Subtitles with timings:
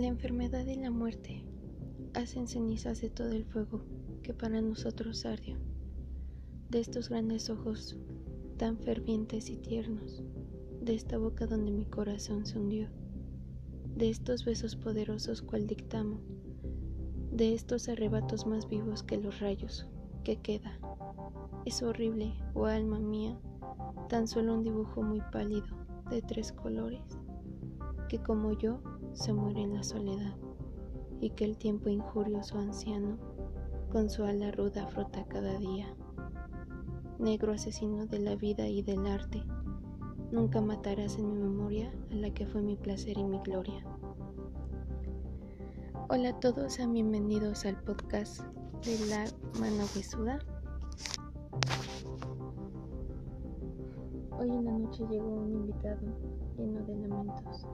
[0.00, 1.44] La enfermedad y la muerte
[2.14, 3.82] hacen cenizas de todo el fuego
[4.22, 5.58] que para nosotros ardió,
[6.70, 7.98] de estos grandes ojos
[8.56, 10.24] tan fervientes y tiernos,
[10.80, 12.88] de esta boca donde mi corazón se hundió,
[13.94, 16.22] de estos besos poderosos cual dictamo,
[17.30, 19.86] de estos arrebatos más vivos que los rayos,
[20.24, 20.78] que queda.
[21.66, 23.38] Es horrible, oh alma mía,
[24.08, 25.66] tan solo un dibujo muy pálido
[26.08, 27.02] de tres colores,
[28.08, 28.80] que como yo
[29.12, 30.34] se muere en la soledad
[31.20, 33.18] y que el tiempo injurioso anciano
[33.90, 35.94] con su ala ruda frota cada día.
[37.18, 39.42] Negro asesino de la vida y del arte,
[40.30, 43.84] nunca matarás en mi memoria a la que fue mi placer y mi gloria.
[46.08, 48.40] Hola a todos, sean bienvenidos al podcast
[48.84, 49.24] de la
[49.60, 50.38] mano besuda.
[54.40, 56.00] Hoy en la noche llegó un invitado
[56.56, 57.66] lleno de lamentos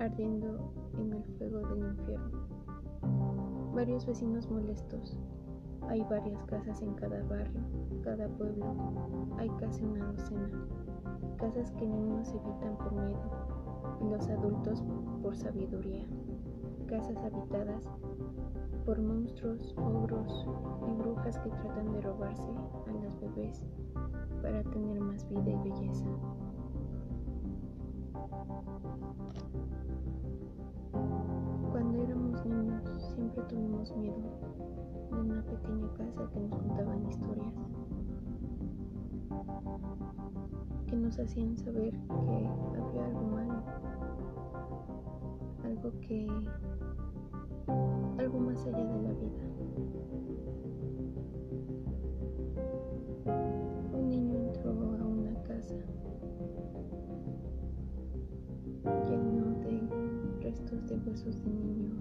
[0.00, 0.58] ardiendo
[0.98, 2.40] en el fuego del infierno.
[3.72, 5.16] Varios vecinos molestos.
[5.88, 7.60] Hay varias casas en cada barrio,
[8.02, 8.74] cada pueblo.
[9.38, 10.66] Hay casi una docena.
[11.36, 13.30] Casas que niños evitan por miedo
[14.00, 14.82] y los adultos
[15.22, 16.04] por sabiduría.
[16.88, 17.88] Casas habitadas
[18.84, 20.48] por monstruos, ogros
[21.82, 22.48] de robarse
[22.86, 23.64] a las bebés
[24.40, 26.06] para tener más vida y belleza.
[31.72, 34.22] Cuando éramos niños siempre tuvimos miedo
[35.10, 37.54] de una pequeña casa que nos contaban historias,
[40.86, 43.62] que nos hacían saber que había algo malo,
[45.64, 46.28] algo que,
[48.18, 49.53] algo más allá de la vida.
[61.06, 61.94] Huesos de niños,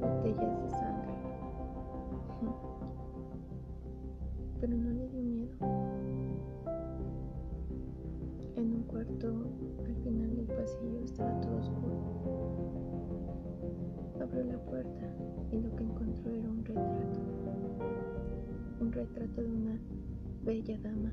[0.00, 1.14] botellas de sangre.
[4.60, 5.56] Pero no le dio miedo.
[8.56, 9.46] En un cuarto,
[9.84, 12.14] al final del pasillo, estaba todo oscuro.
[14.22, 15.12] Abrió la puerta
[15.50, 17.20] y lo que encontró era un retrato.
[18.80, 19.78] Un retrato de una
[20.44, 21.10] bella dama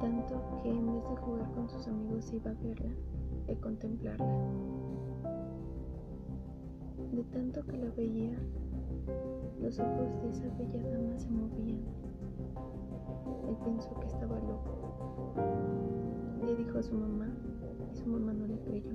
[0.00, 2.90] tanto que en vez de jugar con sus amigos iba a verla
[3.48, 4.26] y contemplarla.
[7.12, 8.38] De tanto que la veía,
[9.60, 11.82] los ojos de esa bella dama se movían.
[13.48, 15.34] Él pensó que estaba loco.
[16.46, 17.28] Le dijo a su mamá
[17.92, 18.94] y su mamá no le creyó.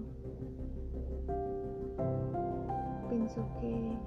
[3.10, 3.98] Pensó que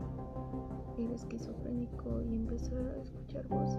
[0.99, 3.79] era esquizofrénico y empezó a escuchar voces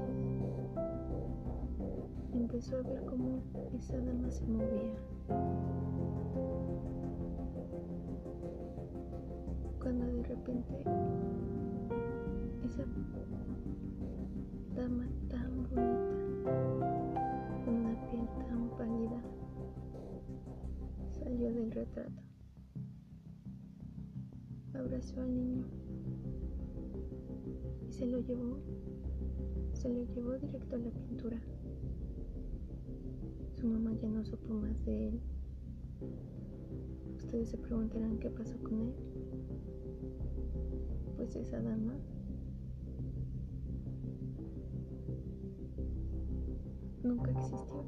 [2.59, 3.41] empezó a ver cómo
[3.73, 4.99] esa dama se movía.
[9.81, 10.81] Cuando de repente
[12.65, 12.83] esa
[14.75, 16.51] dama tan bonita,
[17.63, 19.21] con una piel tan pálida,
[21.11, 22.21] salió del retrato.
[24.73, 25.65] Abrazó al niño
[27.87, 28.57] y se lo llevó,
[29.71, 31.39] se lo llevó directo a la pintura.
[33.59, 35.21] Su mamá ya no supo más de él.
[37.17, 38.93] Ustedes se preguntarán qué pasó con él.
[41.17, 41.93] Pues esa dama
[47.03, 47.83] nunca existió.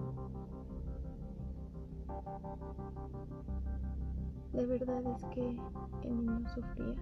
[4.52, 5.58] La verdad es que
[6.04, 6.96] el niño sufría.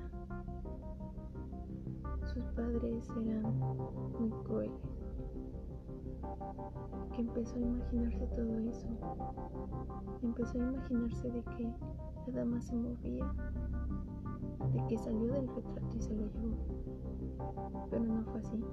[2.31, 3.59] Sus padres eran
[4.19, 4.99] muy crueles
[7.17, 8.87] empezó a imaginarse todo eso.
[10.21, 11.63] Empezó a imaginarse de que
[12.27, 13.33] la dama se movía,
[14.73, 17.87] de que salió del retrato y se lo llevó.
[17.89, 18.63] Pero no fue así.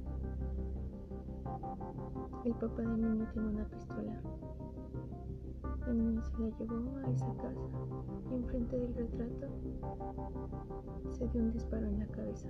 [2.44, 4.20] El papá del niño tiene una pistola.
[5.86, 7.68] El niño se la llevó a esa casa
[8.30, 9.46] y enfrente del retrato
[11.12, 12.48] se dio un disparo en la cabeza.